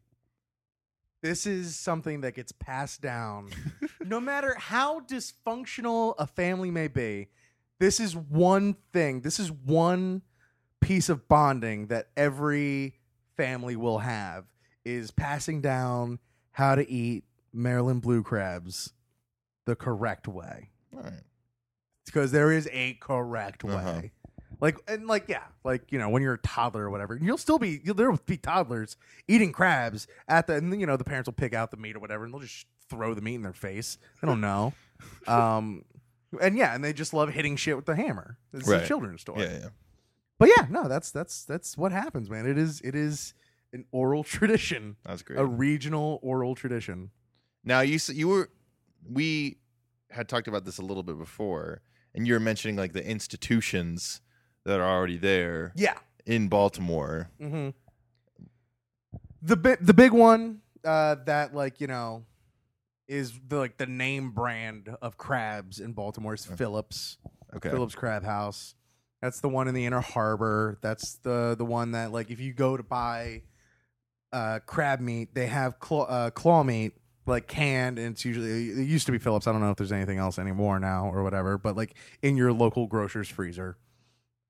This 1.22 1.46
is 1.46 1.76
something 1.76 2.20
that 2.20 2.34
gets 2.34 2.52
passed 2.52 3.00
down. 3.00 3.50
no 4.04 4.20
matter 4.20 4.54
how 4.58 5.00
dysfunctional 5.00 6.14
a 6.18 6.26
family 6.26 6.70
may 6.70 6.88
be, 6.88 7.28
this 7.78 7.98
is 7.98 8.14
one 8.14 8.76
thing. 8.92 9.22
This 9.22 9.40
is 9.40 9.50
one 9.50 10.22
piece 10.80 11.08
of 11.08 11.26
bonding 11.28 11.86
that 11.86 12.08
every 12.16 12.98
family 13.36 13.74
will 13.74 13.98
have 14.00 14.44
is 14.84 15.10
passing 15.10 15.60
down 15.62 16.18
how 16.52 16.74
to 16.74 16.88
eat 16.88 17.24
Maryland 17.54 18.02
blue 18.02 18.22
crabs 18.22 18.92
the 19.66 19.76
correct 19.76 20.28
way. 20.28 20.70
All 20.96 21.02
right. 21.02 21.12
Because 22.06 22.32
there 22.32 22.52
is 22.52 22.68
a 22.72 22.94
correct 23.00 23.64
way. 23.64 23.74
Uh-huh. 23.74 24.02
Like 24.60 24.78
and 24.86 25.06
like 25.08 25.28
yeah, 25.28 25.42
like 25.64 25.90
you 25.90 25.98
know 25.98 26.08
when 26.08 26.22
you're 26.22 26.34
a 26.34 26.38
toddler 26.38 26.84
or 26.84 26.90
whatever, 26.90 27.18
you'll 27.20 27.36
still 27.38 27.58
be 27.58 27.80
you'll, 27.82 27.94
there 27.96 28.10
will 28.10 28.20
be 28.24 28.36
toddlers 28.36 28.96
eating 29.26 29.52
crabs 29.52 30.06
at 30.28 30.46
the 30.46 30.54
and 30.54 30.78
you 30.80 30.86
know 30.86 30.96
the 30.96 31.04
parents 31.04 31.26
will 31.26 31.32
pick 31.34 31.52
out 31.54 31.70
the 31.70 31.76
meat 31.76 31.96
or 31.96 31.98
whatever 31.98 32.24
and 32.24 32.32
they'll 32.32 32.40
just 32.40 32.66
throw 32.88 33.14
the 33.14 33.20
meat 33.20 33.34
in 33.34 33.42
their 33.42 33.52
face. 33.52 33.98
They 34.22 34.28
don't 34.28 34.40
know, 34.40 34.72
um, 35.26 35.84
and 36.40 36.56
yeah, 36.56 36.74
and 36.74 36.84
they 36.84 36.92
just 36.92 37.12
love 37.12 37.30
hitting 37.30 37.56
shit 37.56 37.74
with 37.76 37.84
the 37.86 37.96
hammer. 37.96 38.38
It's 38.52 38.68
Right. 38.68 38.82
a 38.82 38.86
children's 38.86 39.22
story. 39.22 39.42
Yeah, 39.42 39.58
yeah. 39.60 39.68
But 40.38 40.50
yeah, 40.56 40.66
no, 40.70 40.86
that's 40.88 41.10
that's 41.10 41.44
that's 41.44 41.76
what 41.76 41.90
happens, 41.90 42.30
man. 42.30 42.46
It 42.46 42.56
is 42.56 42.80
it 42.82 42.94
is 42.94 43.34
an 43.72 43.84
oral 43.90 44.22
tradition, 44.24 44.96
That's 45.04 45.22
great. 45.22 45.38
a 45.38 45.44
regional 45.44 46.20
oral 46.22 46.54
tradition. 46.54 47.10
Now 47.64 47.80
you 47.80 47.98
you 48.12 48.28
were 48.28 48.50
we 49.10 49.58
had 50.10 50.28
talked 50.28 50.48
about 50.48 50.64
this 50.64 50.78
a 50.78 50.82
little 50.82 51.02
bit 51.02 51.18
before, 51.18 51.82
and 52.14 52.26
you 52.26 52.34
were 52.34 52.40
mentioning 52.40 52.76
like 52.76 52.92
the 52.92 53.04
institutions 53.04 54.20
that 54.64 54.80
are 54.80 54.88
already 54.88 55.16
there 55.18 55.72
Yeah. 55.76 55.94
in 56.26 56.48
Baltimore. 56.48 57.30
Mm-hmm. 57.40 57.70
The 59.42 59.56
bi- 59.56 59.76
the 59.80 59.94
big 59.94 60.12
one 60.12 60.60
uh, 60.84 61.16
that 61.26 61.54
like 61.54 61.80
you 61.80 61.86
know 61.86 62.24
is 63.08 63.38
the 63.46 63.56
like 63.58 63.76
the 63.76 63.86
name 63.86 64.30
brand 64.30 64.88
of 65.02 65.18
crabs 65.18 65.80
in 65.80 65.92
Baltimore 65.92 66.34
is 66.34 66.44
Phillips 66.46 67.18
Okay. 67.54 67.70
Phillips 67.70 67.94
Crab 67.94 68.24
House. 68.24 68.74
That's 69.22 69.40
the 69.40 69.48
one 69.48 69.68
in 69.68 69.74
the 69.74 69.86
Inner 69.86 70.00
Harbor. 70.00 70.78
That's 70.82 71.16
the 71.16 71.54
the 71.56 71.64
one 71.64 71.92
that 71.92 72.10
like 72.10 72.30
if 72.30 72.40
you 72.40 72.52
go 72.52 72.76
to 72.76 72.82
buy 72.82 73.42
uh, 74.32 74.58
crab 74.66 75.00
meat, 75.00 75.34
they 75.34 75.46
have 75.46 75.78
claw, 75.78 76.04
uh, 76.04 76.30
claw 76.30 76.64
meat 76.64 76.94
like 77.26 77.46
canned, 77.48 77.98
and 77.98 78.12
it's 78.12 78.24
usually 78.24 78.68
it 78.70 78.86
used 78.88 79.06
to 79.06 79.12
be 79.12 79.18
Phillips. 79.18 79.46
I 79.46 79.52
don't 79.52 79.60
know 79.60 79.70
if 79.70 79.76
there's 79.76 79.92
anything 79.92 80.18
else 80.18 80.38
anymore 80.38 80.78
now 80.78 81.10
or 81.12 81.22
whatever, 81.22 81.58
but 81.58 81.76
like 81.76 81.94
in 82.22 82.36
your 82.36 82.52
local 82.52 82.86
grocer's 82.86 83.28
freezer. 83.28 83.76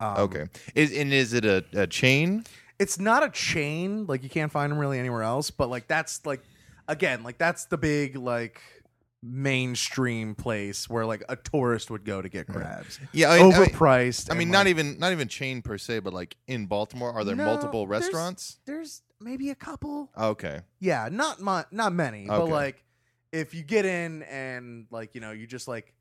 Um, 0.00 0.16
okay. 0.18 0.46
Is 0.74 0.92
and 0.92 1.12
is 1.12 1.32
it 1.32 1.44
a, 1.44 1.64
a 1.74 1.86
chain? 1.86 2.44
it's 2.80 2.98
not 2.98 3.22
a 3.22 3.30
chain 3.30 4.04
like 4.06 4.24
you 4.24 4.28
can't 4.28 4.50
find 4.50 4.72
them 4.72 4.78
really 4.80 4.98
anywhere 4.98 5.22
else 5.22 5.48
but 5.48 5.70
like 5.70 5.86
that's 5.86 6.26
like 6.26 6.42
again 6.88 7.22
like 7.22 7.38
that's 7.38 7.66
the 7.66 7.78
big 7.78 8.16
like 8.16 8.60
mainstream 9.22 10.34
place 10.34 10.88
where 10.88 11.06
like 11.06 11.22
a 11.28 11.36
tourist 11.36 11.90
would 11.90 12.04
go 12.04 12.20
to 12.20 12.28
get 12.28 12.46
crabs 12.46 12.98
Yeah. 13.12 13.30
I 13.30 13.38
mean, 13.42 13.52
I 13.54 13.58
mean- 13.58 13.68
overpriced 13.68 14.30
I 14.30 14.34
mean, 14.34 14.50
not 14.50 14.60
like, 14.60 14.66
even 14.68 14.98
not 14.98 15.12
even 15.12 15.28
chain 15.28 15.62
per 15.62 15.78
se, 15.78 16.00
but 16.00 16.12
like 16.12 16.36
in 16.46 16.66
Baltimore, 16.66 17.12
are 17.12 17.24
there 17.24 17.36
No, 17.36 17.44
multiple 17.44 17.86
restaurants? 17.86 18.58
there's 18.66 19.02
maybe 19.24 19.50
a 19.50 19.54
couple 19.54 20.10
Okay. 20.18 20.60
yeah 20.80 21.08
not 21.10 21.40
mu- 21.40 21.62
not 21.70 21.92
many 21.92 22.26
but 22.26 22.42
Okay. 22.42 22.52
like 22.52 22.84
if 23.32 23.54
you 23.54 23.62
get 23.62 23.84
in 23.84 24.22
and 24.24 24.86
like 24.90 25.14
you 25.14 25.20
know 25.20 25.32
you 25.32 25.46
just 25.46 25.66
like 25.66 25.94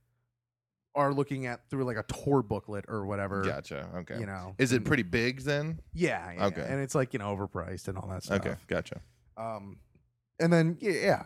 are 0.96 1.12
looking 1.12 1.48
at 1.48 1.68
through 1.70 1.86
like 1.86 1.98
a 1.98 2.04
tour 2.04 2.44
booklet 2.44 2.86
or 2.88 3.06
whatever 3.08 3.42
Gotcha. 3.44 3.90
Okay. 3.96 4.20
you 4.20 4.26
know 4.28 4.54
Is 4.60 4.72
it 4.74 4.78
and- 4.78 4.86
pretty 4.86 5.04
big 5.04 5.42
then? 5.42 5.80
yeah, 5.94 6.32
yeah 6.34 6.46
Okay. 6.48 6.66
and 6.68 6.80
it's 6.82 6.94
like 6.94 7.14
you 7.14 7.20
know 7.20 7.36
overpriced 7.36 7.88
and 7.88 7.98
all 7.98 8.08
that 8.10 8.24
stuff 8.24 8.42
Okay. 8.42 8.56
Gotcha. 8.68 9.02
Um, 9.38 9.78
and 10.40 10.54
then 10.54 10.78
yeah, 10.80 10.92
yeah, 10.92 11.24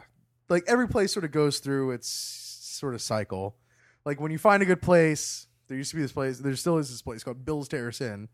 like 0.47 0.63
every 0.67 0.87
place 0.87 1.11
sort 1.11 1.25
of 1.25 1.31
goes 1.31 1.59
through 1.59 1.91
its 1.91 2.07
sort 2.07 2.93
of 2.93 3.01
cycle. 3.01 3.57
Like 4.05 4.21
when 4.21 4.31
you 4.31 4.37
find 4.37 4.63
a 4.63 4.65
good 4.65 4.81
place, 4.81 5.47
there 5.67 5.75
used 5.77 5.89
to 5.91 5.97
be 5.97 6.01
this 6.03 6.13
place. 6.13 6.39
There 6.39 6.55
still 6.55 6.77
is 6.77 6.89
this 6.89 7.01
place 7.01 7.23
called 7.23 7.43
Bill's 7.43 7.67
Terrace 7.67 7.99
Inn. 7.99 8.29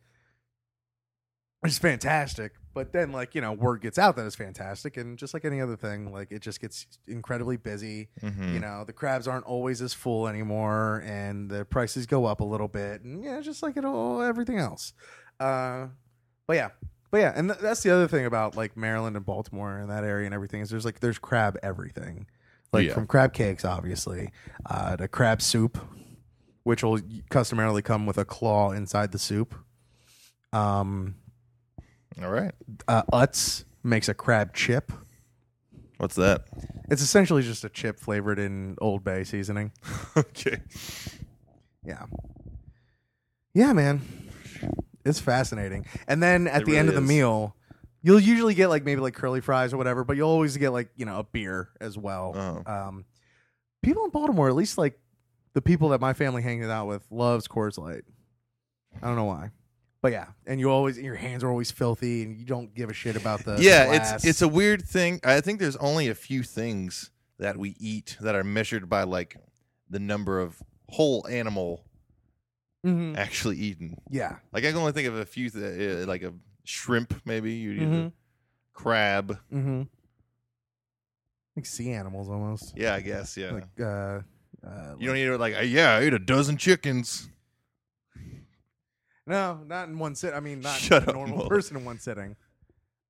It's 1.63 1.77
fantastic, 1.77 2.53
but 2.73 2.91
then 2.91 3.11
like 3.13 3.35
you 3.35 3.41
know, 3.41 3.53
word 3.53 3.81
gets 3.81 3.97
out 3.97 4.15
that 4.17 4.25
it's 4.25 4.35
fantastic, 4.35 4.97
and 4.97 5.17
just 5.17 5.33
like 5.33 5.45
any 5.45 5.61
other 5.61 5.77
thing, 5.77 6.11
like 6.11 6.31
it 6.31 6.41
just 6.41 6.59
gets 6.59 6.87
incredibly 7.07 7.55
busy. 7.57 8.09
Mhm. 8.21 8.53
You 8.53 8.59
know, 8.59 8.83
the 8.85 8.91
crabs 8.93 9.27
aren't 9.27 9.45
always 9.45 9.81
as 9.81 9.93
full 9.93 10.27
anymore, 10.27 11.01
and 11.05 11.49
the 11.49 11.63
prices 11.65 12.05
go 12.05 12.25
up 12.25 12.41
a 12.41 12.43
little 12.43 12.67
bit, 12.67 13.01
and 13.03 13.23
yeah, 13.23 13.39
just 13.39 13.63
like 13.63 13.77
it 13.77 13.85
all 13.85 14.21
everything 14.21 14.57
else. 14.59 14.91
Uh, 15.39 15.87
but 16.47 16.55
yeah, 16.57 16.69
but 17.11 17.19
yeah, 17.19 17.31
and 17.35 17.47
th- 17.49 17.59
that's 17.61 17.81
the 17.83 17.91
other 17.91 18.07
thing 18.09 18.25
about 18.25 18.57
like 18.57 18.75
Maryland 18.75 19.15
and 19.15 19.25
Baltimore 19.25 19.77
and 19.77 19.89
that 19.89 20.03
area 20.03 20.25
and 20.25 20.33
everything 20.35 20.59
is 20.61 20.69
there's 20.69 20.83
like 20.85 20.99
there's 20.99 21.17
crab 21.19 21.57
everything, 21.63 22.25
like 22.73 22.87
Yeah. 22.87 22.93
from 22.93 23.07
crab 23.07 23.31
cakes, 23.31 23.63
obviously, 23.63 24.31
uh, 24.65 24.97
to 24.97 25.07
crab 25.07 25.41
soup, 25.41 25.77
which 26.63 26.83
will 26.83 26.99
customarily 27.29 27.81
come 27.81 28.05
with 28.05 28.17
a 28.17 28.25
claw 28.25 28.71
inside 28.71 29.13
the 29.13 29.19
soup. 29.19 29.55
Um, 30.51 31.15
All 32.21 32.29
right. 32.29 32.51
uh, 32.87 33.03
Utz 33.11 33.63
makes 33.83 34.07
a 34.09 34.13
crab 34.13 34.53
chip. 34.53 34.91
What's 35.97 36.15
that? 36.15 36.45
It's 36.89 37.01
essentially 37.01 37.43
just 37.43 37.63
a 37.63 37.69
chip 37.69 37.99
flavored 37.99 38.39
in 38.39 38.75
Old 38.81 39.03
Bay 39.03 39.23
seasoning. 39.23 39.71
okay. 40.17 40.61
Yeah. 41.85 42.05
Yeah, 43.53 43.73
man. 43.73 44.01
It's 45.05 45.19
fascinating. 45.19 45.85
And 46.07 46.21
then 46.21 46.47
at 46.47 46.61
It 46.61 46.65
the 46.65 46.77
end 46.77 46.89
of 46.89 46.95
really 46.95 47.05
the 47.07 47.13
is. 47.13 47.17
meal, 47.19 47.55
you'll 48.01 48.19
usually 48.19 48.53
get 48.53 48.67
like 48.67 48.83
maybe 48.83 49.01
like 49.01 49.13
curly 49.13 49.41
fries 49.41 49.73
or 49.73 49.77
whatever, 49.77 50.03
but 50.03 50.17
you'll 50.17 50.29
always 50.29 50.55
get 50.57 50.69
like, 50.71 50.89
you 50.95 51.05
know, 51.05 51.19
a 51.19 51.23
beer 51.23 51.69
as 51.79 51.97
well. 51.97 52.33
Oh. 52.67 52.71
Um 52.71 53.05
people 53.81 54.03
in 54.05 54.11
Baltimore, 54.11 54.47
at 54.49 54.55
least 54.55 54.77
like 54.77 54.99
the 55.53 55.61
people 55.61 55.89
that 55.89 56.01
my 56.01 56.13
family 56.13 56.41
hangs 56.41 56.65
out 56.67 56.87
with, 56.87 57.03
loves 57.11 57.47
Coors 57.47 57.77
Light. 57.77 58.03
I 59.01 59.07
don't 59.07 59.15
know 59.15 59.25
why. 59.25 59.51
But 60.03 60.11
yeah, 60.11 60.27
and 60.45 60.59
you 60.59 60.69
always 60.69 60.99
your 60.99 61.15
hands 61.15 61.43
are 61.45 61.49
always 61.49 61.71
filthy 61.71 62.23
and 62.23 62.37
you 62.37 62.45
don't 62.45 62.75
give 62.75 62.89
a 62.89 62.93
shit 62.93 63.15
about 63.15 63.45
the 63.45 63.55
yeah, 63.59 63.85
glass. 63.85 64.15
it's 64.15 64.25
it's 64.25 64.41
a 64.41 64.47
weird 64.49 64.83
thing. 64.83 65.21
I 65.23 65.39
think 65.41 65.59
there's 65.61 65.77
only 65.77 66.09
a 66.09 66.13
few 66.13 66.43
things 66.43 67.09
that 67.39 67.55
we 67.57 67.75
eat 67.79 68.17
that 68.19 68.35
are 68.35 68.43
measured 68.43 68.89
by 68.89 69.03
like 69.03 69.37
the 69.89 69.99
number 69.99 70.39
of 70.41 70.61
whole 70.89 71.25
animal 71.27 71.85
Mhm. 72.85 73.17
actually 73.17 73.55
eaten. 73.57 73.95
Yeah. 74.09 74.35
Like 74.51 74.65
I 74.65 74.71
can 74.71 74.77
only 74.79 74.91
think 74.91 75.07
of 75.07 75.15
a 75.15 75.25
few, 75.25 75.49
th- 75.49 76.03
uh, 76.03 76.05
like 76.05 76.21
a 76.21 76.33
shrimp 76.65 77.13
maybe. 77.25 77.53
You 77.53 77.71
eat 77.71 77.81
a 77.81 77.85
Mhm. 77.85 78.11
crab. 78.73 79.39
Mm-hmm. 79.53 79.83
Like 81.55 81.65
sea 81.65 81.91
animals 81.91 82.29
almost. 82.29 82.73
Yeah, 82.75 82.93
I 82.93 82.99
guess. 82.99 83.37
Yeah. 83.37 83.51
Like 83.51 83.79
uh 83.79 84.19
uh, 84.67 84.95
you 84.99 85.07
don't 85.07 85.15
eat 85.17 85.27
it 85.27 85.37
like 85.39 85.55
uh, 85.55 85.61
yeah, 85.61 85.95
I 85.95 85.99
ate 86.01 86.13
a 86.13 86.19
dozen 86.19 86.57
chickens. 86.57 87.29
No, 89.25 89.59
not 89.65 89.87
in 89.87 89.97
one 89.99 90.15
sit. 90.15 90.33
I 90.33 90.39
mean, 90.39 90.59
not 90.61 90.77
Shut 90.77 91.03
a 91.05 91.09
up, 91.09 91.15
normal 91.15 91.37
Mullet. 91.37 91.49
person 91.49 91.77
in 91.77 91.85
one 91.85 91.99
sitting. 91.99 92.35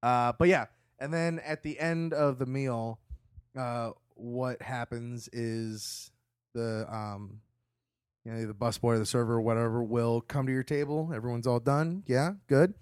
Uh, 0.02 0.34
but 0.38 0.48
yeah, 0.48 0.66
and 1.00 1.14
then 1.14 1.40
at 1.40 1.64
the 1.64 1.80
end 1.80 2.14
of 2.14 2.38
the 2.38 2.46
meal, 2.46 3.00
uh, 3.58 3.92
what 4.16 4.62
happens 4.62 5.28
is 5.34 6.12
the 6.54 6.86
um, 6.94 7.40
you 8.26 8.32
know, 8.32 8.46
the 8.46 8.54
busboy 8.54 8.96
or 8.96 9.00
the 9.00 9.06
server 9.06 9.34
or 9.36 9.42
whatever 9.42 9.84
will 9.84 10.22
come 10.22 10.46
to 10.46 10.52
your 10.52 10.64
table. 10.64 11.12
Everyone's 11.14 11.48
all 11.48 11.60
done. 11.60 12.04
Yeah, 12.08 12.34
good. 12.48 12.74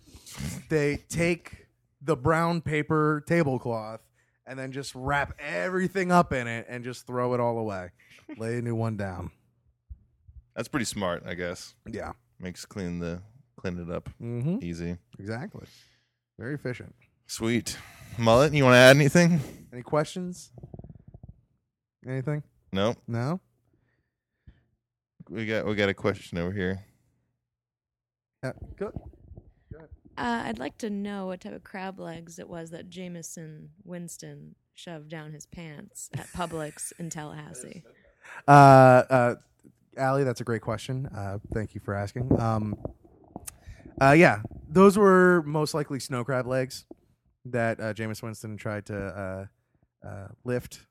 they 0.69 0.97
take 1.09 1.67
the 2.01 2.15
brown 2.15 2.61
paper 2.61 3.23
tablecloth 3.27 4.01
and 4.45 4.57
then 4.59 4.71
just 4.71 4.93
wrap 4.95 5.33
everything 5.39 6.11
up 6.11 6.33
in 6.33 6.47
it 6.47 6.65
and 6.67 6.83
just 6.83 7.07
throw 7.07 7.33
it 7.33 7.39
all 7.39 7.57
away. 7.57 7.91
Lay 8.38 8.57
a 8.57 8.61
new 8.61 8.75
one 8.75 8.97
down. 8.97 9.31
That's 10.55 10.67
pretty 10.67 10.85
smart, 10.85 11.23
I 11.25 11.33
guess. 11.35 11.75
Yeah. 11.89 12.11
Makes 12.41 12.65
clean 12.65 13.00
the 13.00 13.21
clean 13.57 13.77
it 13.77 13.89
up 13.93 14.10
Mm-hmm. 14.21 14.57
easy. 14.63 14.98
Exactly. 15.19 15.65
Very 16.39 16.55
efficient. 16.55 16.93
Sweet. 17.27 17.77
Mullet, 18.17 18.53
you 18.53 18.63
want 18.63 18.74
to 18.74 18.77
add 18.79 18.95
anything? 18.95 19.39
Any 19.71 19.83
questions? 19.83 20.51
Anything? 22.05 22.43
No. 22.74 22.95
No? 23.07 23.39
We 25.29 25.45
got 25.45 25.65
we 25.65 25.75
got 25.75 25.88
a 25.89 25.93
question 25.93 26.38
over 26.39 26.51
here. 26.51 26.83
Yeah, 28.43 28.53
good. 28.75 28.93
Uh, 30.17 30.43
I'd 30.45 30.60
like 30.60 30.77
to 30.79 30.89
know 30.89 31.27
what 31.27 31.41
type 31.41 31.53
of 31.53 31.63
crab 31.63 32.00
legs 32.00 32.38
it 32.38 32.50
was 32.50 32.71
that 32.71 32.89
Jameis 32.89 33.38
Winston 33.86 34.55
shoved 34.75 35.10
down 35.10 35.31
his 35.31 35.45
pants 35.45 36.10
at 36.17 36.27
Publix 36.36 36.91
in 37.00 37.10
Tallahassee. 37.10 37.83
Uh, 38.48 38.51
uh, 39.10 39.36
Allie, 40.01 40.24
that's 40.24 40.41
a 40.41 40.43
great 40.43 40.62
question. 40.63 41.05
Uh, 41.15 41.38
thank 41.53 41.75
you 41.75 41.81
for 41.81 41.93
asking. 41.93 42.38
Um, 42.39 42.75
uh, 44.01 44.12
yeah, 44.17 44.41
those 44.67 44.98
were 44.98 45.43
most 45.46 45.74
likely 45.74 46.00
snow 46.00 46.24
crab 46.24 46.48
legs. 46.48 46.86
that 47.46 47.79
uh, 47.79 47.93
Jameis 47.93 48.22
Winston 48.22 48.58
tried 48.58 48.86
to 48.88 48.98
uh, 48.98 50.08
uh, 50.08 50.27
lift 50.43 50.81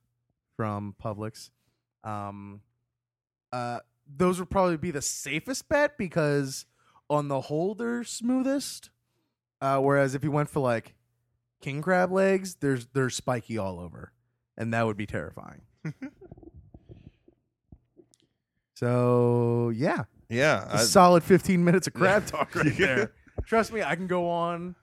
from 0.57 0.95
Publix. 1.03 1.51
Um, 2.05 2.61
uh, 3.53 3.81
those 4.17 4.39
would 4.39 4.51
probably 4.51 4.77
be 4.77 4.91
the 4.91 5.03
safest 5.03 5.69
bet 5.69 5.99
because 5.99 6.67
on 7.09 7.29
the 7.29 7.41
whole 7.43 7.75
they're 7.75 8.05
smoothest. 8.05 8.91
Uh, 9.61 9.79
whereas 9.79 10.15
if 10.15 10.25
you 10.25 10.31
went 10.31 10.49
for 10.49 10.61
like 10.61 10.95
king 11.61 11.83
crab 11.83 12.11
legs, 12.13 12.57
there's 12.61 12.87
they're 12.95 13.11
spiky 13.11 13.59
all 13.59 13.79
over, 13.81 14.13
and 14.57 14.73
that 14.73 14.87
would 14.87 14.97
be 14.97 15.07
terrifying. 15.07 15.63
so 18.81 19.71
yeah, 19.77 20.05
Yeah, 20.31 20.65
a 20.71 20.75
I- 20.77 20.85
solid 20.85 21.23
15 21.23 21.63
minutes 21.63 21.87
of 21.87 21.93
crab 21.93 22.25
talk 22.27 22.55
right 22.55 22.75
there. 22.79 23.13
Trust 23.45 23.73
me, 23.75 23.83
I 23.83 23.95
can 23.95 24.07
go 24.07 24.29
on 24.29 24.75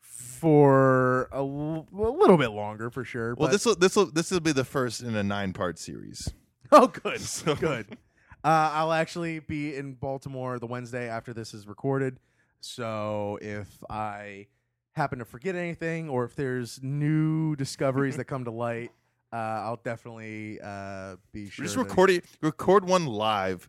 for 0.00 1.28
a, 1.32 1.36
l- 1.36 1.86
a 1.92 1.96
little 1.96 2.36
bit 2.36 2.50
longer 2.50 2.90
for 2.90 3.04
sure. 3.04 3.34
well, 3.36 3.48
this 3.48 3.64
will 3.64 3.76
this 3.76 3.94
will 3.96 4.06
this 4.06 4.30
will 4.30 4.40
be 4.40 4.52
the 4.52 4.64
first 4.64 5.00
in 5.02 5.14
a 5.14 5.22
nine 5.22 5.52
part 5.52 5.78
series. 5.78 6.32
oh, 6.72 6.88
good, 6.88 7.20
So- 7.38 7.54
good. 7.54 7.96
Uh, 8.44 8.70
I'll 8.74 8.92
actually 8.92 9.38
be 9.38 9.76
in 9.76 9.94
Baltimore 9.94 10.58
the 10.58 10.66
Wednesday 10.66 11.08
after 11.08 11.32
this 11.32 11.54
is 11.54 11.68
recorded. 11.68 12.18
So 12.58 13.38
if 13.40 13.68
I 13.88 14.48
happen 14.94 15.20
to 15.20 15.24
forget 15.24 15.54
anything, 15.54 16.08
or 16.08 16.24
if 16.24 16.34
there's 16.34 16.80
new 16.82 17.54
discoveries 17.54 18.16
that 18.16 18.24
come 18.24 18.44
to 18.46 18.50
light, 18.50 18.90
uh, 19.32 19.36
I'll 19.36 19.80
definitely 19.82 20.60
uh, 20.62 21.16
be 21.32 21.48
sure. 21.48 21.64
Just 21.64 21.76
record 21.76 22.10
it. 22.10 22.24
Record 22.42 22.84
one 22.84 23.06
live 23.06 23.68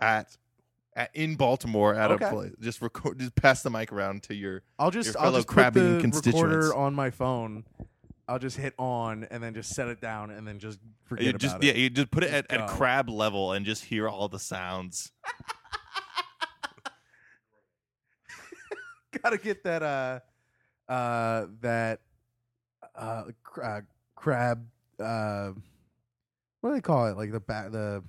at, 0.00 0.36
at 0.94 1.10
in 1.14 1.36
Baltimore 1.36 1.94
at 1.94 2.10
Okay. 2.10 2.26
a 2.26 2.30
place. 2.30 2.52
Just 2.60 2.82
record. 2.82 3.18
Just 3.18 3.34
pass 3.34 3.62
the 3.62 3.70
mic 3.70 3.92
around 3.92 4.22
to 4.24 4.34
your. 4.34 4.62
I'll 4.78 4.90
just 4.90 5.14
your 5.14 5.22
I'll 5.22 5.32
just 5.32 5.48
put 5.48 5.72
the 5.74 5.98
constituents. 6.00 6.42
recorder 6.42 6.74
on 6.74 6.94
my 6.94 7.10
phone. 7.10 7.64
I'll 8.26 8.38
just 8.38 8.56
hit 8.56 8.72
on 8.78 9.24
and 9.30 9.42
then 9.42 9.52
just 9.54 9.74
set 9.74 9.88
it 9.88 10.00
down 10.00 10.30
and 10.30 10.48
then 10.48 10.58
just 10.58 10.78
forget 11.04 11.24
You 11.24 11.30
about 11.30 11.40
just 11.40 11.56
it. 11.56 11.64
yeah, 11.64 11.72
you 11.74 11.90
just 11.90 12.10
put 12.10 12.24
it 12.24 12.30
Just 12.30 12.50
at, 12.50 12.60
at 12.60 12.68
crab 12.70 13.10
level 13.10 13.52
and 13.52 13.66
just 13.66 13.84
hear 13.84 14.08
all 14.08 14.28
the 14.28 14.38
sounds. 14.38 15.12
Gotta 19.22 19.38
get 19.38 19.62
that 19.64 19.82
uh 19.82 20.20
uh 20.90 21.46
that 21.60 22.00
uh, 22.94 23.24
cr- 23.42 23.62
uh 23.62 23.80
crab 24.16 24.66
uh 25.00 25.52
what 26.60 26.70
do 26.70 26.74
they 26.76 26.80
call 26.80 27.06
it? 27.08 27.16
Like 27.16 27.32
the 27.32 27.40
back 27.40 27.70
the 27.72 28.02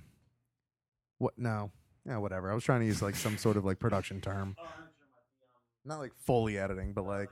what 1.18 1.34
no. 1.38 1.70
Yeah, 2.06 2.18
whatever. 2.18 2.50
I 2.50 2.54
was 2.54 2.62
trying 2.62 2.80
to 2.80 2.86
use 2.86 3.02
like 3.02 3.16
some 3.16 3.36
sort 3.36 3.56
of 3.56 3.64
like 3.64 3.78
production 3.80 4.20
term. 4.20 4.54
Not 5.84 5.98
like 5.98 6.12
fully 6.24 6.56
editing, 6.58 6.92
but 6.92 7.04
like 7.04 7.28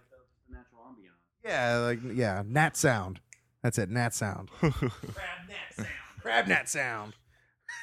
yeah, 1.44 1.76
like 1.78 2.00
yeah, 2.12 2.42
nat 2.46 2.76
sound. 2.76 3.20
That's 3.62 3.78
it, 3.78 3.90
nat 3.90 4.14
sound. 4.14 4.50
Crab 4.50 4.72
net 5.48 5.58
sound. 5.76 5.88
crab 6.20 6.46
net 6.48 6.68
sound. 6.68 7.12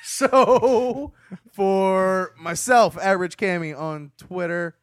So 0.04 1.14
for 1.54 2.34
myself, 2.40 2.98
at 2.98 3.18
Rich 3.20 3.38
Cammy 3.38 3.78
on 3.78 4.12
Twitter, 4.18 4.76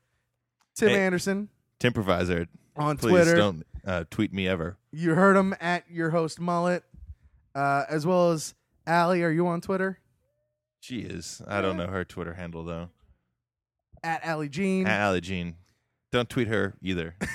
Tim 0.75 0.89
Hey. 0.91 1.01
Anderson 1.01 1.49
Timproviser, 1.81 2.47
on 2.77 2.97
please 2.97 3.11
Twitter. 3.11 3.37
don't 3.37 3.65
uh, 3.87 4.05
tweet 4.11 4.33
me 4.33 4.49
ever. 4.49 4.77
You 4.91 5.15
heard 5.15 5.37
him 5.37 5.55
at 5.61 5.85
your 5.91 6.11
host 6.11 6.41
Mullet, 6.41 6.85
uh, 7.55 7.85
as 7.89 8.07
well 8.07 8.33
as 8.33 8.55
Allie. 8.87 9.23
Are 9.23 9.31
you 9.31 9.47
on 9.47 9.61
Twitter? 9.61 9.99
She 10.81 11.01
is. 11.01 11.43
I 11.47 11.61
don't 11.61 11.77
know 11.77 11.89
her 11.89 12.05
Twitter 12.05 12.35
handle 12.35 12.65
though. 12.65 12.91
At 14.03 14.25
Allie 14.25 14.49
Jean. 14.49 14.87
At 14.87 15.01
Allie 15.01 15.21
Jean. 15.21 15.57
Don't 16.13 16.29
tweet 16.29 16.49
her 16.49 16.75
either. 16.83 17.17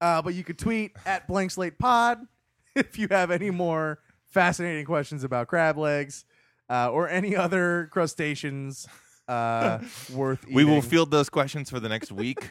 Uh, 0.00 0.22
but 0.22 0.32
you 0.32 0.42
could 0.42 0.58
tweet 0.58 0.96
at 1.04 1.28
Blank 1.28 1.50
Slate 1.50 1.78
Pod 1.78 2.26
if 2.74 2.98
you 2.98 3.06
have 3.10 3.30
any 3.30 3.50
more 3.50 3.98
fascinating 4.28 4.86
questions 4.86 5.24
about 5.24 5.46
crab 5.46 5.76
legs 5.76 6.24
uh, 6.70 6.90
or 6.90 7.08
any 7.08 7.36
other 7.36 7.88
crustaceans 7.92 8.88
uh, 9.28 9.78
worth 10.14 10.42
eating. 10.44 10.54
we 10.54 10.64
will 10.64 10.80
field 10.80 11.10
those 11.10 11.28
questions 11.28 11.68
for 11.68 11.80
the 11.80 11.88
next 11.88 12.12
week, 12.12 12.50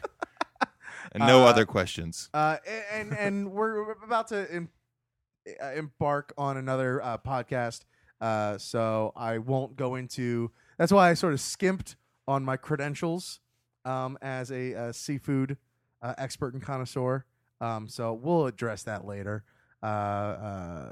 and 1.11 1.25
no 1.25 1.43
Uh, 1.43 1.49
other 1.49 1.65
questions. 1.65 2.29
Uh, 2.33 2.57
and 2.93 3.13
and 3.13 3.51
we're 3.51 3.91
about 4.03 4.27
to 4.29 4.47
em- 4.51 4.69
uh, 5.61 5.71
embark 5.75 6.33
on 6.37 6.57
another 6.57 7.01
uh, 7.01 7.17
podcast. 7.17 7.85
Uh, 8.21 8.57
so 8.57 9.13
I 9.15 9.37
won't 9.37 9.75
go 9.75 9.95
into. 9.95 10.51
That's 10.77 10.91
why 10.91 11.09
I 11.09 11.13
sort 11.13 11.33
of 11.33 11.41
skimped 11.41 11.95
on 12.27 12.43
my 12.43 12.57
credentials 12.57 13.39
um, 13.85 14.17
as 14.21 14.51
a, 14.51 14.93
seafood 14.93 15.57
uh, 16.01 16.13
expert 16.17 16.53
and 16.53 16.61
connoisseur. 16.61 17.25
Um, 17.61 17.87
so 17.87 18.13
we'll 18.13 18.45
address 18.45 18.83
that 18.83 19.05
later. 19.05 19.43
Uh, 19.81 19.85
uh, 19.85 20.91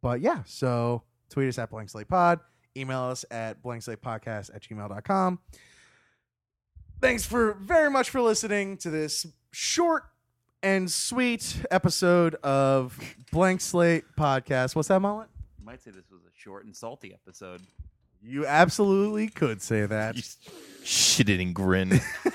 but 0.00 0.20
yeah, 0.20 0.42
so 0.46 1.02
tweet 1.30 1.48
us 1.48 1.58
at 1.58 1.70
blank 1.70 1.90
slate 1.90 2.08
pod, 2.08 2.40
email 2.76 3.02
us 3.02 3.24
at 3.30 3.62
blank 3.62 3.82
slate 3.82 4.00
podcast 4.02 4.54
at 4.54 4.62
gmail.com. 4.62 5.38
Thanks 7.00 7.24
for 7.26 7.54
very 7.54 7.90
much 7.90 8.10
for 8.10 8.20
listening 8.20 8.76
to 8.78 8.90
this 8.90 9.26
short 9.52 10.04
and 10.62 10.90
sweet 10.90 11.64
episode 11.70 12.34
of 12.36 12.98
Blank 13.30 13.60
Slate 13.60 14.04
Podcast. 14.18 14.74
What's 14.74 14.88
that, 14.88 15.00
Mullet? 15.00 15.28
You 15.58 15.66
might 15.66 15.82
say 15.82 15.90
this 15.90 16.10
was 16.10 16.22
a 16.22 16.32
short 16.34 16.64
and 16.64 16.74
salty 16.74 17.12
episode. 17.12 17.60
You 18.22 18.46
absolutely 18.46 19.28
could 19.28 19.60
say 19.60 19.84
that. 19.84 20.16
You 20.16 20.22
shit-eating 20.82 21.52
grin. 21.52 22.00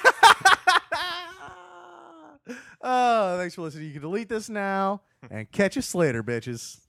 oh, 2.81 3.37
thanks 3.37 3.55
for 3.55 3.63
listening. 3.63 3.87
You 3.87 3.93
can 3.93 4.01
delete 4.01 4.29
this 4.29 4.49
now 4.49 5.01
and 5.31 5.51
catch 5.51 5.77
us 5.77 5.95
later, 5.95 6.21
bitches. 6.21 6.79